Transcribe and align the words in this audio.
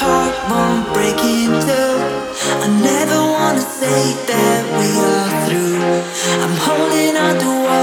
heart 0.00 0.34
won't 0.50 0.84
break 0.94 1.18
in 1.36 1.50
two. 1.66 1.92
I 2.64 2.68
never 2.90 3.18
wanna 3.36 3.60
say 3.60 4.02
that 4.30 4.60
we 4.78 4.88
are 5.12 5.32
through. 5.44 5.76
I'm 6.44 6.56
holding 6.66 7.16
on 7.24 7.34
to 7.42 7.50
what. 7.64 7.79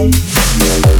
Thank 0.00 0.94
you. 0.94 0.99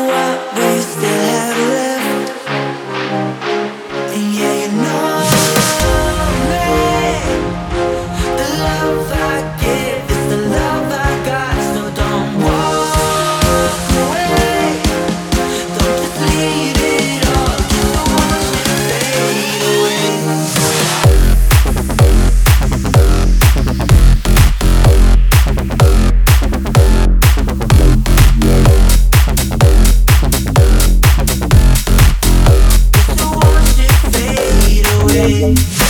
away. 35.21 35.80